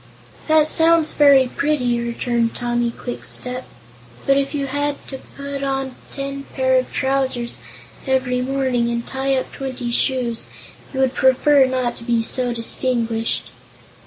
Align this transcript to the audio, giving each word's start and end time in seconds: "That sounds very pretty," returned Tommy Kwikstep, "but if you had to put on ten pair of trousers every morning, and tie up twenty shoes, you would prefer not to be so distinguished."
"That 0.47 0.67
sounds 0.67 1.13
very 1.13 1.47
pretty," 1.47 1.99
returned 1.99 2.55
Tommy 2.55 2.89
Kwikstep, 2.89 3.65
"but 4.25 4.35
if 4.35 4.51
you 4.55 4.65
had 4.65 4.95
to 5.09 5.19
put 5.37 5.61
on 5.61 5.93
ten 6.11 6.45
pair 6.55 6.79
of 6.79 6.91
trousers 6.91 7.59
every 8.07 8.41
morning, 8.41 8.89
and 8.89 9.05
tie 9.07 9.35
up 9.35 9.51
twenty 9.51 9.91
shoes, 9.91 10.47
you 10.91 11.01
would 11.01 11.13
prefer 11.13 11.67
not 11.67 11.97
to 11.97 12.03
be 12.03 12.23
so 12.23 12.51
distinguished." 12.51 13.51